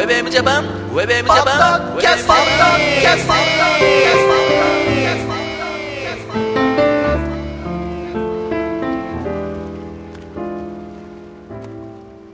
[0.00, 3.34] ウェブエムジャパンウェブエムジャパンキャストキャスト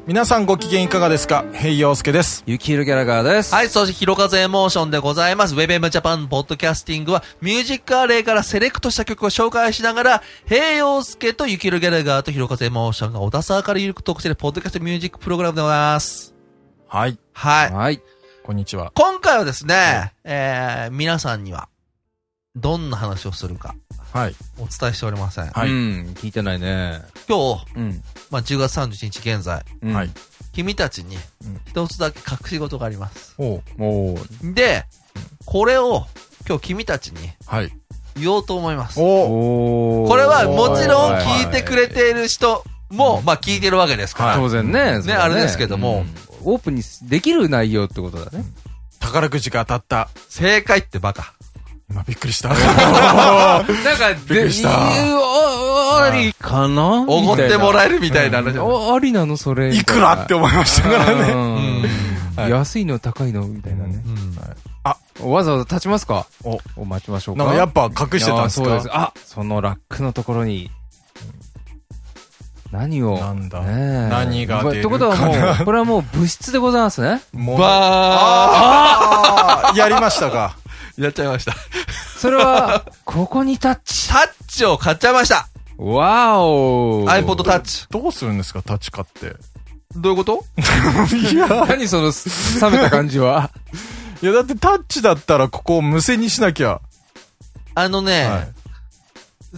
[0.06, 1.45] 皆さんご機嫌いかがですか？
[1.52, 2.45] ヘイヨウスケです。
[2.46, 3.52] ゆきひろギャラガーです。
[3.52, 5.56] はい、そして、ひろかぜエモーションでございます。
[5.56, 16.33] ウェブエムジャパンポッドキャスティングは、ミュージックアレイからセレクトした曲を紹介しながら、平洋介とゆきるギャラガーとひろかぜエモーションが小田沢からゆるくトークしているポッドキャストミュージックプログラムでございます。
[16.87, 17.19] はい。
[17.38, 17.70] はい。
[17.70, 18.00] はい。
[18.45, 18.92] こんにちは。
[18.95, 21.68] 今回はですね、えー、皆さんには、
[22.56, 23.74] どんな話をするか、
[24.10, 24.34] はい。
[24.56, 25.48] お伝えしておりません。
[25.48, 25.76] はいうん、
[26.14, 27.02] 聞いてないね。
[27.28, 28.02] 今日、うん。
[28.30, 30.10] まあ、10月31日現在、うんはい。
[30.54, 33.34] 君たちにうん、一つだけ隠し事があります。
[33.37, 34.87] おうもう、で、
[35.45, 36.06] これを、
[36.48, 37.70] 今日君たちにはい。
[38.16, 38.98] 言おうと思います。
[38.98, 44.37] おこれはもちろんはい聞いてくれている人も、まあ聞いてるわけですから。
[44.37, 45.02] 当然ね。
[45.02, 48.45] それはあれですけどもうんオープンにできる内容ってことだね。
[49.01, 50.09] 宝くじが当たった。
[50.29, 51.35] 正解ってバカ。
[51.91, 52.49] 今びっくりした。
[52.55, 57.02] なんか、びっくりしたであありかな？
[57.02, 58.59] おごってもらええるみたいな話。
[58.59, 59.74] あありなのそれ。
[59.74, 61.89] いくらって思いましたからね。
[62.49, 64.03] 安いの高いのみたいなね。
[64.05, 64.37] うん
[65.19, 66.27] わざわざ立ちますか？
[66.44, 67.44] お、お待ちましょうか。
[67.44, 68.67] なんかやっぱ隠してたんですか？
[68.67, 68.89] そうです。
[68.93, 70.71] あ、そのラックのところに、
[72.77, 73.19] 何を？
[73.19, 77.22] なんだねえ何が出るかなってことはもう、 これはもう物質でございますね。
[77.33, 80.56] もうばあーやりましたか。
[80.99, 81.55] ー やっちゃいました。
[82.19, 84.09] それは、ここにタッチ。
[84.09, 87.87] タッチを買っちゃいましたわお !iPod Touch。
[87.91, 89.37] どうするんですか、タッチ買って。
[89.94, 90.44] どういうこと？
[91.15, 92.12] いや、 何その、
[92.62, 93.50] 冷めた感じは？
[94.22, 96.81] いやだってタッチだったらここを無線にしなきゃ。
[97.75, 98.49] あのね、はい。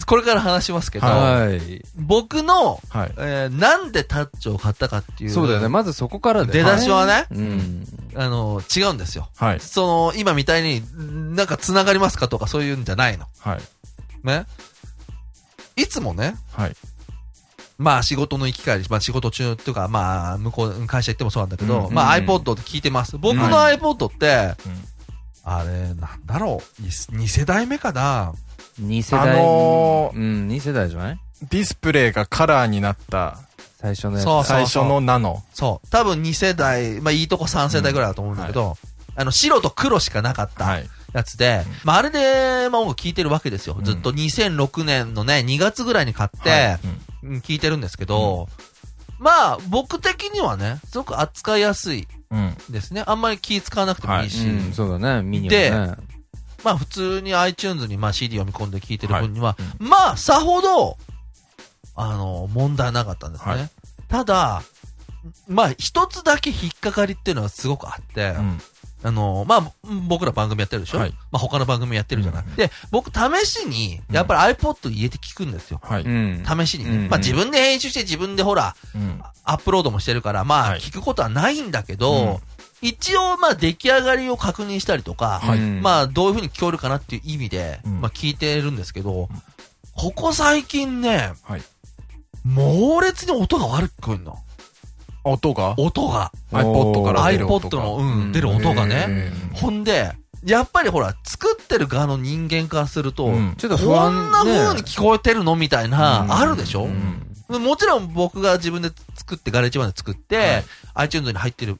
[0.05, 1.81] これから話しますけど、はい。
[1.95, 3.13] 僕の、はい。
[3.17, 5.29] えーなんでタッチを買ったかっていう。
[5.29, 5.67] そうだよね。
[5.67, 6.53] まずそこからで。
[6.53, 7.85] 出だしはね、うん。
[8.15, 9.29] あの、違うんですよ。
[9.35, 9.59] はい。
[9.59, 10.83] その、今みたいに、
[11.35, 13.25] なんか繋がりますかとかそういうんじゃないの。
[13.39, 13.59] はい。
[14.23, 14.45] ね。
[15.75, 16.75] いつもね、はい。
[17.77, 23.17] まあ仕事の行き帰り、まあ仕事中っていうか、まあ向こう、会社行ってもそうなんだけど、うんまあうん iPod って聞いてます。
[23.17, 24.83] 僕のは iPod って、うん
[25.43, 28.33] あれ、なんだろう、2世代目かな
[28.81, 29.29] 2世代？
[29.31, 31.19] あのーうん、2世代じゃない？
[31.49, 33.37] ディスプレイがカラーになった
[33.77, 34.23] 最初のやつ。
[34.25, 35.43] そう最初のナノ。
[35.53, 35.87] そう。
[35.89, 38.77] 多分2世代、まあいいとこ3世代ぐらいだと思うんだけど、
[39.15, 40.89] あの白と黒しかなかったはい。
[41.13, 43.77] やつで、まああれで、まあ音楽聴いてるわけですよ。
[43.81, 46.79] ずっと2006年のね、2月ぐらいに買って、はい
[47.23, 48.47] うんうん聞いてるんですけど、
[49.17, 52.55] まあ僕的にはね、すごく扱いやすいうん。
[52.69, 53.03] ですね。
[53.07, 55.23] あんまり気使わなくてもいいし、うん、そうだね。
[55.23, 55.95] ミニはね。
[56.63, 60.97] まあ普通に iTunes にまあ CD 読み込んで聴いてる分には、はいまあさほど、
[61.95, 63.51] あの、問題なかったんですね。
[63.51, 63.69] はい。
[64.07, 64.63] ただ、
[65.47, 68.57] まあ一つだけ引っかかりっていうのはすごくあって、うん。
[69.01, 69.71] あの、まあ
[70.07, 71.11] 僕ら番組やってるでしょ、はい。
[71.31, 72.55] まあ他の番組やってるじゃない、うん。
[72.55, 75.81] で、僕試しに、やっぱり iPod 入れて聞くんですよ。
[75.87, 77.09] 試しにね、うん。
[77.09, 79.21] まあ自分で編集して自分でほら、うん。
[79.43, 80.79] アップロードもしてるから、まあはい。
[80.79, 82.37] 聞くことはないんだけど、うん
[82.81, 85.59] 一応まあ出来上がりを確認したりとか、はい。
[85.59, 88.01] うんまあどういう風に聞こえるかなっていう意味で、うん。
[88.01, 89.29] まあ聞いてるんですけど、
[89.95, 91.61] ここ最近ね、はい。
[92.45, 94.37] 猛烈に音が悪く聞こえるの。
[95.25, 95.75] 音が？
[95.77, 96.31] 音が。
[96.51, 97.83] iPod から iPod が。
[97.83, 98.31] の、うん、うん。
[98.31, 99.05] 出る音がね。
[99.07, 100.13] へほんで、
[100.45, 103.55] やっぱりほら、作ってる側の人間からすると、うん。
[103.57, 107.61] ちょっと不こ安んな風に聞こえてるのみたいな、うんあるでしょ、うん。
[107.61, 110.65] もちろん僕が自分で作って、ガレージまで作って、はい。
[110.93, 111.77] iTunes に入ってる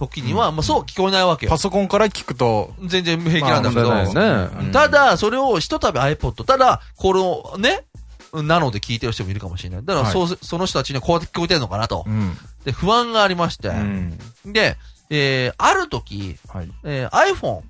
[0.00, 1.58] 時には、まあそう聞こえないわけよパ。
[1.58, 3.90] ソコンから聞くと、全然平気なんだけど。
[3.90, 7.84] まあ問題ないよねうんただ、それをひとたび iPod、ただ、これをね、
[8.32, 9.84] なので聞いてる人もいるかもしれない。
[9.84, 12.04] だから、はいそう、その人たちにはこうやって聞こえてるのかなと。
[12.06, 12.34] うん。
[12.64, 13.68] で、不安がありまして。
[13.68, 14.18] うん。
[14.46, 14.76] で、
[15.10, 16.70] えー、ある時、はい。
[16.84, 17.60] えー、iPhone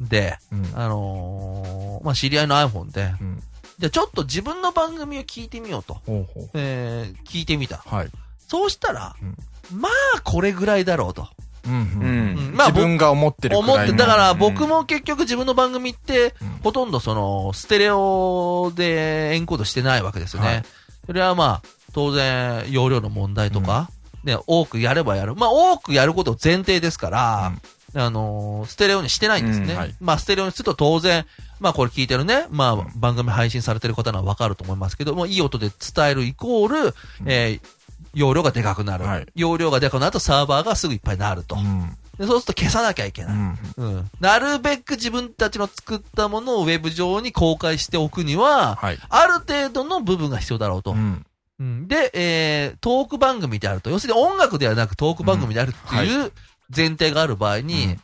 [0.00, 0.72] で、うん。
[0.74, 3.42] あのーまあ、知り合いの iPhone で、うん。
[3.78, 5.94] じゃあちょっと自分の番組を聞いてみようと。
[6.06, 6.50] ほうほう。
[6.54, 7.82] えー、聞いてみた。
[7.84, 8.08] はい。
[8.48, 9.36] そうしたら、うん
[9.72, 11.28] まあ、これぐらいだろうと。
[11.66, 11.74] うん。
[11.74, 12.52] ううん。
[12.52, 12.56] ん。
[12.56, 20.48] まあ、自分が思ってる思って、だからうん僕も結局自分の番組って、うんほとんどその、ステレオでエンコードしてないわけですよね。
[20.48, 20.62] はい
[21.06, 21.62] それはまあ、
[21.92, 23.90] 当然、容量の問題とか、
[24.24, 25.34] ね、多くやればやる。
[25.34, 27.52] まあ、多くやること前提ですから、
[27.96, 29.74] あのーステレオにしてないんですね。
[29.74, 31.26] うんはいまあ、ステレオにすると当然、
[31.60, 36.94] まあ、これ聞いてるね、まあ、番組配信されてる方ならわかると思いますけども、いい音で伝えるイコール、
[37.26, 41.56] えー容量がでかくなる、はい容量がでかくなるとサーバーがすぐいっぱいになると。
[41.56, 41.96] うん。
[42.18, 43.34] でそうすると消さなきゃいけない。
[43.34, 43.58] うん。
[43.76, 44.10] うん。
[44.20, 48.98] なるべく自分たちの作ったものをウェブ上に公開しておくには、はい。
[49.08, 50.92] ある程度の部分が必要だろうと。
[50.92, 51.26] うん。
[51.60, 53.90] うんで、えー、トーク番組であると。
[53.90, 56.32] 要するに音楽ではなくトーク番組であるっていう
[56.74, 57.96] 前提がある場合に、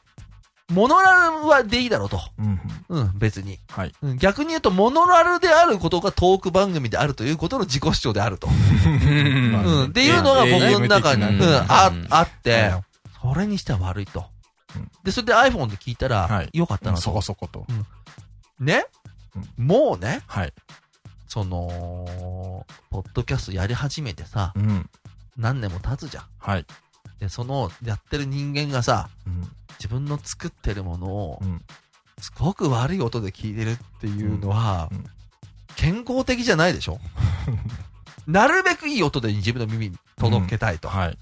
[0.70, 2.20] モノラルはでいいだろうと。
[2.38, 3.00] うんうん。
[3.00, 3.58] うん、別に。
[3.68, 3.92] はい。
[4.02, 8.48] うん逆に言うと、モノラルであることがトーク番組であるということの自己主張であると。
[9.10, 12.84] うんっていうのが僕の中に、うんあうん、あっては、
[13.20, 14.24] それにしては悪いと
[14.76, 14.90] うん。
[15.04, 17.66] で、それで iPhone で聞いたはらい、よかったなそことそこと。
[18.58, 18.84] ね？
[19.34, 20.52] うんもうね、はい。
[21.28, 24.88] その、ポッドキャストやり始めてさ、うん。
[25.36, 26.24] 何年も経つじゃん。
[26.38, 26.66] はい。
[27.20, 29.48] で、その、やってる人間がさ、うん。
[29.78, 31.62] 自分の作ってるものをう、ん。
[32.20, 34.90] すごく悪い音で聞いてるっていうのは
[35.74, 36.98] 健康的じゃないでしょ？
[38.30, 40.88] なるべくいい音で自分の耳に届けたいと。
[40.88, 41.18] はい。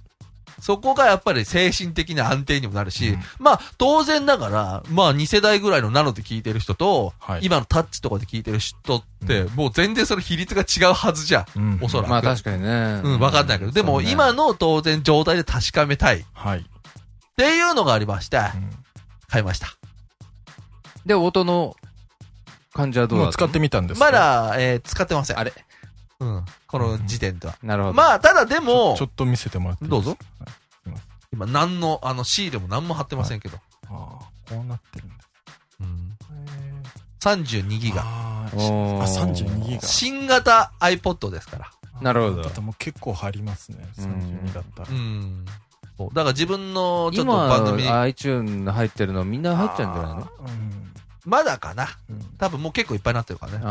[0.61, 11.47] そこがやっぱり精神的な安定にもなるし、うんまあ当然ながら、まあ2世代ぐらいのナノで聞いてる人と、はい今のタッチとかで聞いてる人って、うもう全然その比率が違うはずじゃん。
[11.57, 11.79] うん。
[11.83, 13.01] おそらくまあ確かにね。
[13.05, 13.71] うん、わかんないけど。
[13.71, 16.21] でも今の当然状態で確かめたい。
[16.21, 16.67] っはい。
[17.37, 18.41] ていうのがありまして、
[19.29, 19.69] 買いました。
[21.07, 21.77] で、音の
[22.75, 25.39] 感じはどうだったもう使ってみたんですかまだ、えー使ってません。
[25.39, 25.53] あれ
[26.21, 26.45] うん。
[26.67, 27.57] この時点では。
[27.63, 27.95] なるほど。
[27.95, 30.11] まあ、ただでもちょ、っと見せてもらっていいどうぞ。
[30.11, 30.19] はい
[31.31, 33.59] 今何の、あの、シールも何も貼ってませんけど。
[33.89, 33.95] ああ、
[34.49, 35.15] こうなってるんだ。
[35.81, 35.87] うん。
[35.87, 36.83] へ
[37.21, 38.03] 32ギガ。
[38.03, 39.83] あーおーあ、32ギガ。
[39.83, 41.71] 新型 iPod ですから。
[42.01, 43.87] なるほどもう結構入りますね。
[43.99, 44.93] 32だったらう。
[44.95, 45.45] ん。
[45.99, 46.09] そう。
[46.09, 50.23] だから自分のちょっと今、番組に、iTune 入ってるのみんな入っちゃうんじゃないの？
[50.23, 50.93] あーうん
[51.27, 51.89] まだかな。
[52.09, 53.61] うん多分もう結構いっぱいになってるからね。
[53.65, 53.71] あ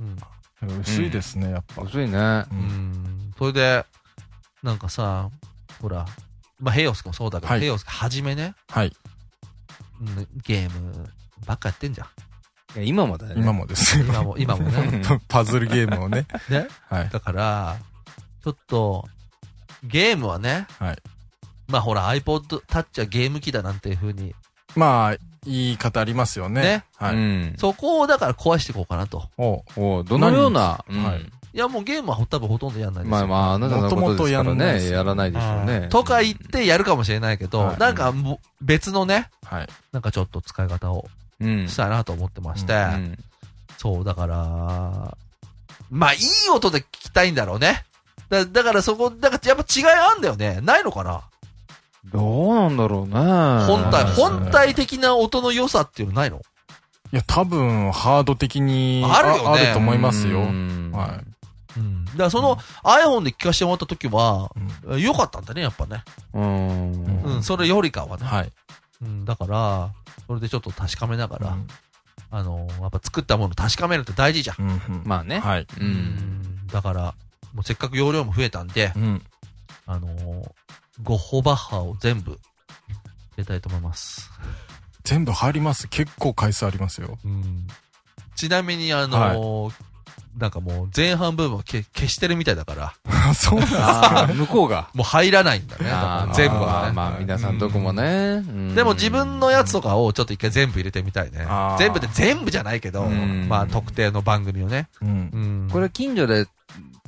[0.00, 0.16] うん。
[0.62, 1.84] 薄いですね、やっぱあ。。
[1.84, 2.18] 薄いね。
[2.18, 3.34] ううんん。
[3.38, 3.84] それで、
[4.62, 5.30] なんかさ、
[5.80, 6.06] ほら、
[6.58, 8.92] まあ、ヘイオスもそうだけど、はいヘイオスはじめね、はい。
[10.00, 11.08] うんゲーム
[11.46, 12.06] ばっかやってんじゃん。
[12.76, 13.40] いや今もだよね。
[13.42, 13.98] 今もです。
[13.98, 15.02] 今も、今もね。
[15.28, 16.26] パズルゲームをね。
[16.48, 16.68] ね。
[16.88, 17.08] はい。
[17.08, 17.76] だから、
[18.44, 19.08] ちょっと、
[19.82, 20.98] ゲームはね、はい。
[21.68, 24.34] まあほら iPod Touch はゲーム機だなんていう風に、
[24.76, 26.62] まあ、言い方ありますよね。
[26.62, 27.16] ねはい。
[27.16, 27.54] うん。
[27.56, 29.28] そこをだから壊していこうかなと。
[29.38, 33.10] おおどのような、うん何はいいやもうゲームはほ多分ほとんどやんないですよ。
[33.10, 35.88] まあまあ、あなたのことですからね、元々やんないですよやらないでしょうね。
[35.88, 39.68] とか言ってやるかもしれないけど、はいなんかもう別のね、はい。
[39.90, 41.08] なんかちょっと使い方を
[41.40, 41.66] うん。
[41.66, 43.18] したいなと思ってまして、うん
[43.78, 45.16] そう、だから、
[45.90, 47.84] まあいい音で聞きたいんだろうね。
[48.28, 50.60] だだからそこ、だからやっぱ違いあんだよね。
[50.62, 51.22] ないのかな？
[52.06, 53.14] どうなんだろうね。
[53.14, 56.40] 本体、うん本体的な音の良さっていうのないの？
[57.12, 60.40] いや、多分、ハード的に、あるよねあると思いますよ。
[60.40, 61.20] うんは
[61.76, 62.04] うん。
[62.04, 64.50] だからその iPhone で聞かせてもらった時は、
[64.96, 65.02] い。
[65.02, 66.04] 良かったんだね、やっぱね。
[66.32, 67.22] うん。
[67.24, 68.24] うん、それよりかはね。
[68.24, 68.52] はい。
[69.02, 69.90] うん、だから、
[70.26, 71.66] それでちょっと確かめながら、うん
[72.32, 74.62] あのやっぱ作ったもの確かめるって大事じゃん。
[74.62, 75.40] うんうんまあね。
[75.40, 75.62] はい。
[75.62, 75.66] う。
[75.80, 76.66] うんん。
[76.68, 77.14] だから、
[77.52, 79.22] もうせっかく容量も増えたんで、うん。
[79.86, 80.06] あの
[81.02, 82.38] ゴッホバッハを全部入
[83.36, 84.30] れたいと思います。
[85.04, 85.88] 全部入ります？
[85.88, 87.18] 結構回数ありますよ。
[87.24, 87.66] うん。
[88.36, 89.72] ちなみに、あの
[90.38, 92.94] なんかもう前半部分は消消してるみたいだから、
[93.34, 94.88] そうなんああ、向こうが。
[94.94, 96.34] もう入らないんだね。
[96.34, 96.92] 全部はね。
[96.92, 98.02] まあまあ、皆さんどこもね。
[98.02, 101.46] うんでも自分のやつとかをちょっと一回全部入れてみたいね。
[101.78, 104.88] 全部で全部じゃないけど、うんまあ特定の番組をね。
[105.02, 105.38] うんう。
[105.66, 105.68] ん。
[105.72, 106.46] これ近所で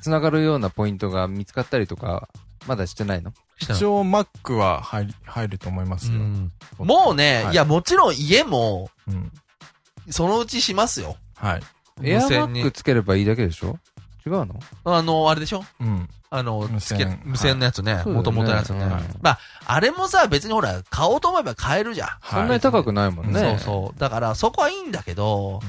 [0.00, 2.28] 繋がるようなポイントが見つかったりとか、
[2.66, 3.32] まだしてないの？
[3.58, 6.14] 一応、Mac は入り、入ると思いますよ。
[6.14, 9.32] うんもうね、はいい、やもちろん家も、うん。
[10.10, 11.16] そのうちしますよ。
[11.36, 11.62] はい。
[12.02, 13.78] エアマ無線にックつければいいだけでしょ？
[14.26, 14.58] 違うの？
[14.84, 15.64] あの、あれでしょ？
[15.80, 16.08] うん。
[16.30, 18.00] あの、無線つけ、無線のやつね。
[18.02, 18.84] そうだよね元々のやつね。
[18.86, 22.08] はいまあ、あれもさ、別にほら、買おうと思えば買えるじゃん。
[22.24, 23.38] そんなに高くないもんね。
[23.38, 24.00] そうそう。
[24.00, 25.60] だから、そこはいいんだけど、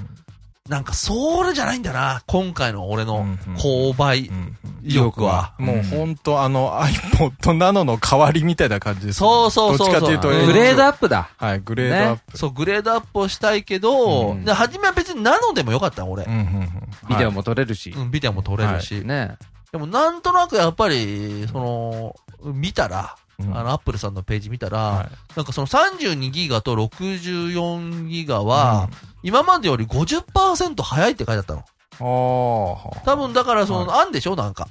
[0.70, 2.24] なんか、それじゃないんだな。
[2.26, 3.26] 今回の俺の
[3.58, 5.56] 購買うん意欲は。
[5.58, 9.28] もうほんとあの iPod ナノの代わりみたいな感じですね。
[9.28, 9.94] そうそうそうそう。
[9.94, 11.30] どっちかっていうとんグレードアップだ。
[11.36, 12.38] はい、グレードアップ。
[12.38, 16.30] そう、グレードアップをしたいけど、うんで初めは別にナノでもよかったの、俺う。
[16.30, 16.46] んうんうん。
[16.46, 16.70] も。
[17.10, 17.90] ビデオも撮れるし。
[17.90, 19.02] うん、ビデオも撮れるし。
[19.04, 19.36] ね。
[19.74, 22.16] でも、なんとなくやっぱり、その、
[22.54, 28.90] 見たら、うんあの、アップルさんのページ見たら、はなんかその32ギガと64ギガは、
[29.24, 31.60] 今までより50%早いって書いてあったの。
[31.60, 31.64] い。
[32.00, 33.02] ああ。
[33.06, 34.36] 多分だからその、あんでしょ？
[34.36, 34.68] なんか。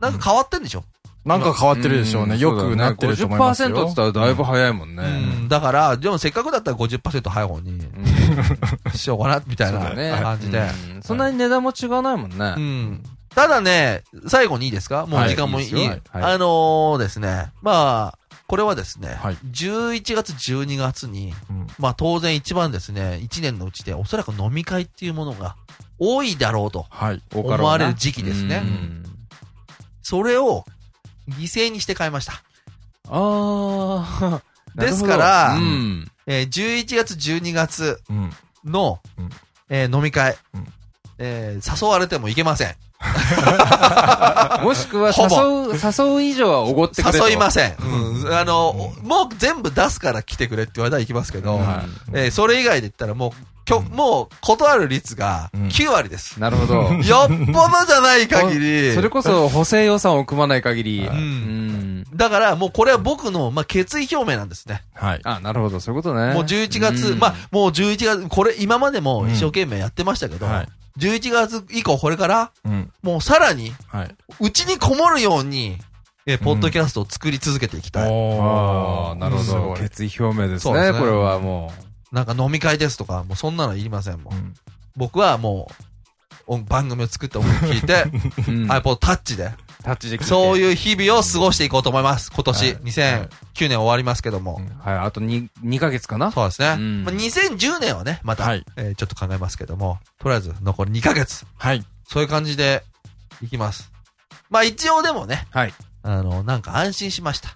[0.00, 0.84] なんか変わってんでしょ？
[1.24, 2.36] なんか変わってるでしょうね。
[2.36, 3.68] よくなってると思いますよ。
[3.68, 5.04] 50%って言ったらだいぶ早いもんね。
[5.04, 5.06] う
[5.44, 5.48] ん。
[5.48, 9.80] だから、でもせっかくだったら50%早い方にうんしようかな、みたいな。
[10.20, 10.58] 感じで。
[10.58, 12.50] うんそんなに値段も違わないもんうね。
[12.60, 13.02] ん。
[13.34, 15.06] ただね、最後にいいですか？
[15.06, 15.72] もう時間もいい？
[15.74, 16.00] はいいいはい
[16.34, 25.56] あのーですね、まあ、これはですね、はい11月、12月に、うんまあ当然一番ですね、1年のうちでおそらく飲み会っていうものが
[25.98, 26.86] 多いだろうと
[27.34, 28.62] 思われる時期ですね。
[28.64, 29.02] うん
[30.02, 30.64] それを
[31.28, 32.42] 犠牲にして買いました。
[33.08, 34.42] ああ。
[34.74, 36.10] ですからうん。
[36.26, 38.32] えー11月、12月うん。
[38.64, 39.30] の、うん
[39.68, 40.66] えー飲み会、うん
[41.18, 42.74] えー誘われてもいけません。
[44.62, 47.28] もしくは誘う、誘う以上はおごってくれと。
[47.28, 47.74] 誘いません。
[47.78, 48.34] うん。
[48.34, 53.32] あの、もう全部出すから来てくれって言われたら行きますけど、はえーそれ以外で言ったらもう、
[53.64, 56.40] きょ、もう、断る率がうん9割です。
[56.40, 56.74] なるほど。
[57.04, 58.94] よっぽどじゃない限り。
[58.94, 61.06] それこそ補正予算を組まない限り。
[61.06, 61.18] ううん
[62.00, 62.04] ん。
[62.14, 64.82] だから、もうこれは僕の、まあ、決意表明なんですね。
[64.94, 65.20] はい。
[65.24, 66.34] あ、なるほど、そういうことね。
[66.34, 70.68] もう11月、うんまあ、もう11月、これ今までも一生懸命やってましたけど、はい
[70.98, 72.92] 11月以降これから、うん。
[73.02, 74.14] もうさらに、はい。
[74.40, 75.78] うちにこもるように、
[76.24, 78.08] えーポッドキャストを作り続けていきたい。
[78.08, 79.74] ああ、なるほど。
[79.74, 81.72] 決意表明ですそうですねね、これはも
[82.12, 84.34] なんか飲み会ですとか、もうそんなのいりませんもん。
[84.34, 84.54] うん
[84.94, 85.84] 僕はもう、
[86.46, 88.04] 音番組を作って音楽聴いて、
[88.46, 88.50] う。
[88.52, 92.30] うん iPod Touch で、タッチでそういう日々を過ごしていこうと思います。
[92.30, 93.28] 今年、はい
[93.62, 94.60] 2009年終わりますけども。
[94.60, 96.32] うんはい、あと 2, 2ヶ月かな？
[96.32, 96.74] そうですね。
[96.78, 101.46] うんまあ、2010年はね、また、はいえーちょっと考えますけども、とりあえず残り2ヶ月。
[101.56, 101.84] はい。
[102.08, 102.84] そういう感じで、
[103.42, 103.90] いきます。
[104.50, 105.74] まあ一応でもね、はい。
[106.02, 107.50] あの、なんか安心しました。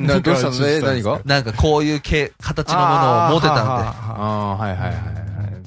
[0.00, 0.68] などうしたの？
[0.68, 1.20] え何が？
[1.24, 3.62] なんかこういう系、形のものを持てたんで。
[3.62, 5.02] ああ、はいはいはいはい。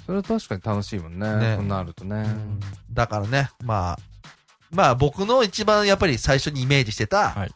[0.06, 1.58] それは確かに楽しいもんね。
[1.58, 2.26] ねなるとね。
[2.92, 4.00] だからね、まあ、
[4.72, 7.52] まあ僕の一番やっぱり最初にイメージしてた、はい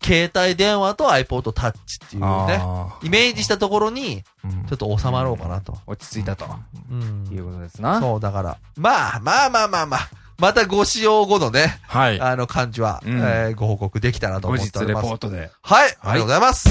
[0.00, 2.26] 携帯電話と iPod Touch っていうね、
[2.62, 4.22] あイメージしたところに、
[4.68, 5.78] ちょっと収まろうかなと。
[5.86, 6.46] 落ち着いたと。
[6.90, 8.00] うんいうことですな。
[8.00, 10.08] そう、だから、まあまあまあまあまあ、
[10.38, 12.20] またご使用後のね、はい。
[12.20, 15.18] あの感じは、うんえーご報告できたらと後思っております日レポー。
[15.18, 15.50] トで。
[15.62, 16.68] はい、ありがとうございます。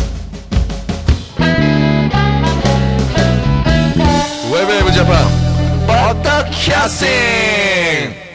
[4.51, 5.28] ウェブウェブジャパン、
[5.88, 8.31] ポッドキャスティング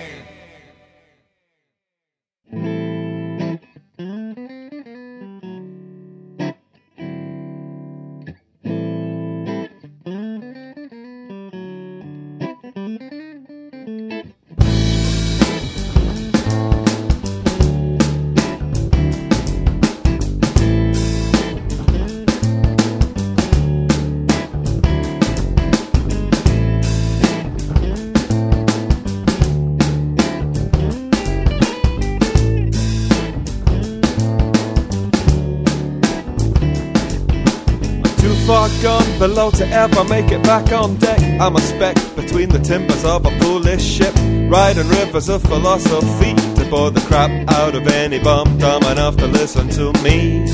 [39.18, 41.20] below to ever make it back on deck.
[41.40, 44.14] I'm a speck between the timbers of a foolish ship,
[44.50, 49.26] riding rivers of philosophy to bore the crap out of any bum dumb enough to
[49.26, 50.44] listen to me.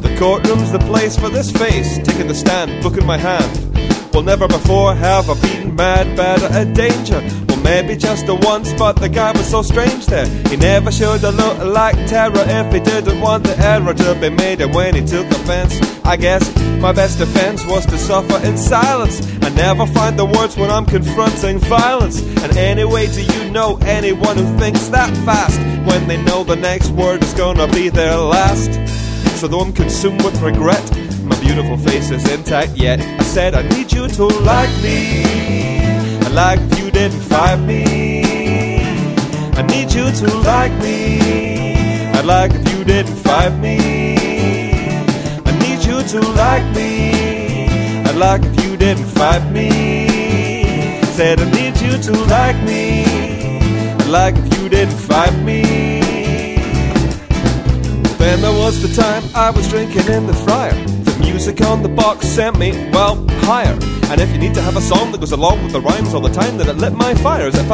[0.00, 4.12] The courtroom's the place for this face, taking the stand, book in my hand.
[4.12, 7.47] Well, never before have I been mad, bad, or a danger.
[7.68, 10.26] Maybe just the once, but the guy was so strange there.
[10.48, 14.30] He never showed a look like terror if he didn't want the error to be
[14.30, 14.62] made.
[14.62, 16.42] And when he took offense, I guess
[16.80, 19.20] my best defense was to suffer in silence.
[19.42, 22.22] I never find the words when I'm confronting violence.
[22.42, 26.88] And anyway, do you know anyone who thinks that fast when they know the next
[26.92, 28.72] word is gonna be their last?
[29.40, 30.82] So though I'm consumed with regret,
[31.22, 32.98] my beautiful face is intact yet.
[33.02, 35.22] I said I need you to like me,
[36.24, 37.84] and like didn't find me.
[39.60, 41.20] I need you to like me,
[42.16, 43.78] I'd like if you didn't find me.
[45.48, 46.92] I need you to like me,
[48.08, 49.70] I'd like if you didn't find me.
[51.16, 53.04] Said I need you to like me,
[54.00, 55.62] I'd like if you didn't find me.
[58.18, 60.97] Then there was the time I was drinking in the fryer.
[61.28, 63.78] Music on the box sent me, well, higher.
[64.10, 66.22] And if you need to have a song that goes along with the rhymes all
[66.22, 67.54] the time, then it lit my fires.
[67.54, 67.64] It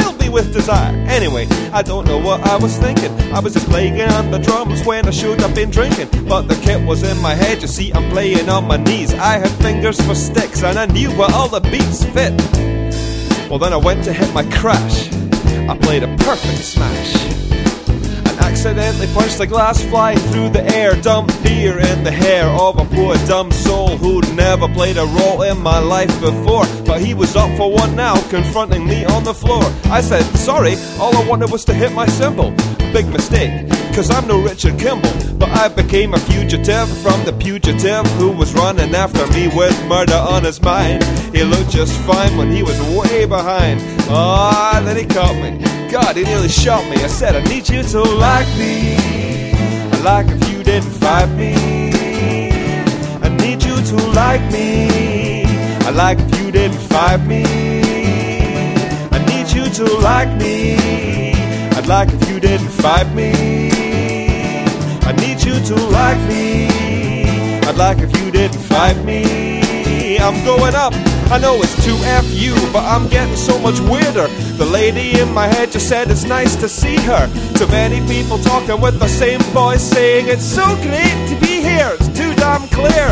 [0.00, 0.96] filled me with desire.
[1.08, 3.12] Anyway, I don't know what I was thinking.
[3.34, 6.08] I was just playing on the drums when I should have been drinking.
[6.26, 9.12] But the kit was in my head, you see, I'm playing on my knees.
[9.12, 12.32] I had fingers for sticks and I knew where all the beats fit.
[13.50, 15.12] Well, then I went to hit my crash.
[15.68, 17.41] I played a perfect smash
[18.64, 20.94] accidentally punched a glass flying through the air.
[21.02, 25.42] Dumped beer in the hair of a poor dumb soul who'd never played a role
[25.42, 26.64] in my life before.
[26.86, 29.64] But he was up for one now, confronting me on the floor.
[29.86, 32.52] I said, Sorry, all I wanted was to hit my cymbal.
[32.92, 35.12] Big mistake, cause I'm no Richard Kimball.
[35.38, 40.14] But I became a fugitive from the pugitive who was running after me with murder
[40.14, 41.02] on his mind.
[41.34, 43.80] He looked just fine when he was way behind.
[44.08, 45.58] Ah, then he caught me.
[45.90, 46.96] God, he nearly shot me.
[46.96, 48.96] I said, I need you to like me.
[50.02, 51.54] Like if you didn't fight me.
[53.22, 55.44] I need you to like me.
[55.86, 57.44] I like if you didn't fight me.
[59.12, 60.76] I need you to like me.
[61.76, 63.32] I'd like if you didn't find me.
[65.02, 66.66] I need you to like me.
[67.68, 69.61] I'd like if you didn't fight me.
[70.22, 70.94] I'm going up.
[71.34, 74.28] I know it's 2FU, but I'm getting so much weirder.
[74.54, 77.26] The lady in my head just said it's nice to see her.
[77.58, 81.90] Too many people talking with the same voice saying it's so great to be here.
[81.98, 83.10] It's too damn clear.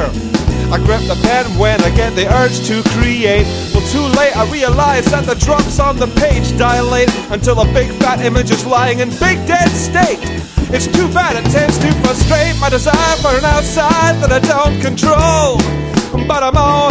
[0.70, 3.44] I grip the pen when I get the urge to create.
[3.74, 7.90] Well, too late, I realize that the drops on the page dilate until a big
[7.98, 10.22] fat image is lying in big dead state.
[10.70, 14.80] It's too bad it tends to frustrate my desire for an outside that I don't
[14.80, 15.58] control.
[16.26, 16.89] But I'm parole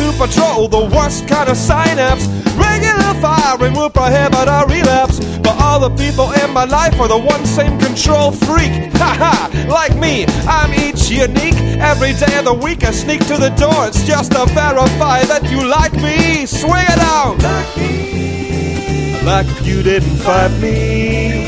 [0.00, 2.26] to patrol the worst kind of synapse.
[2.56, 5.18] Regular firing will prohibit a relapse.
[5.44, 8.72] But all the people in my life are the one same control freak.
[9.02, 9.36] Haha,
[9.68, 10.24] like me,
[10.56, 11.58] I'm each unique.
[11.92, 13.88] Every day of the week I sneak to the door.
[13.88, 16.46] It's just to verify that you like me.
[16.46, 17.36] Swing it out.
[17.42, 19.20] Like me.
[19.30, 21.44] Like if you didn't fight me.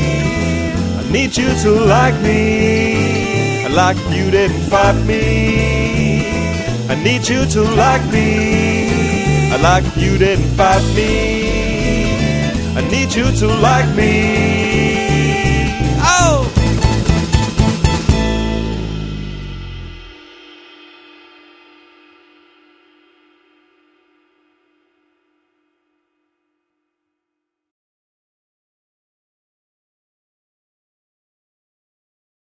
[0.99, 3.67] I need you to like me.
[3.69, 5.83] Like you didn't fight me.
[6.89, 8.42] I need you to like me.
[9.53, 11.45] I like you didn't fight me.
[12.75, 14.62] I need you to like me.